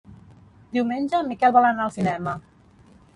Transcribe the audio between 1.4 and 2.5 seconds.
vol anar al cinema.